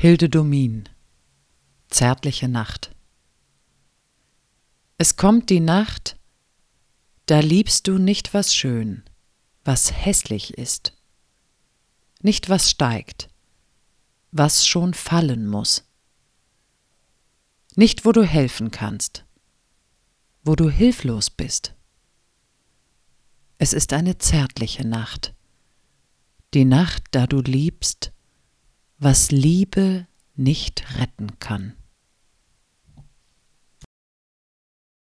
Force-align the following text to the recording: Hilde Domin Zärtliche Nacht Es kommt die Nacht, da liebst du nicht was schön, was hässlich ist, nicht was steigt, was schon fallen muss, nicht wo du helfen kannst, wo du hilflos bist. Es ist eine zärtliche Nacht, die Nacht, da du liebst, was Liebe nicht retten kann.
Hilde 0.00 0.28
Domin 0.28 0.88
Zärtliche 1.90 2.46
Nacht 2.46 2.94
Es 4.96 5.16
kommt 5.16 5.50
die 5.50 5.58
Nacht, 5.58 6.16
da 7.26 7.40
liebst 7.40 7.88
du 7.88 7.98
nicht 7.98 8.32
was 8.32 8.54
schön, 8.54 9.02
was 9.64 9.90
hässlich 9.90 10.56
ist, 10.56 10.92
nicht 12.22 12.48
was 12.48 12.70
steigt, 12.70 13.28
was 14.30 14.68
schon 14.68 14.94
fallen 14.94 15.48
muss, 15.48 15.82
nicht 17.74 18.04
wo 18.04 18.12
du 18.12 18.22
helfen 18.22 18.70
kannst, 18.70 19.24
wo 20.44 20.54
du 20.54 20.70
hilflos 20.70 21.28
bist. 21.28 21.74
Es 23.58 23.72
ist 23.72 23.92
eine 23.92 24.16
zärtliche 24.18 24.86
Nacht, 24.86 25.34
die 26.54 26.66
Nacht, 26.66 27.02
da 27.10 27.26
du 27.26 27.40
liebst, 27.40 28.12
was 28.98 29.30
Liebe 29.30 30.06
nicht 30.34 30.98
retten 30.98 31.38
kann. 31.38 31.74